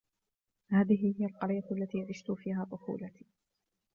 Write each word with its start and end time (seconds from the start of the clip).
هذه 0.69 1.13
هي 1.19 1.25
القرية 1.25 1.63
التي 1.71 2.05
عشت 2.09 2.31
فيها 2.31 2.65
طفولتي. 2.71 3.25